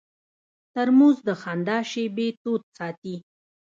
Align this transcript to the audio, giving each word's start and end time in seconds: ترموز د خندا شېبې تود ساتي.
ترموز 0.73 1.17
د 1.27 1.29
خندا 1.41 1.77
شېبې 1.91 2.27
تود 2.41 2.61
ساتي. 2.77 3.15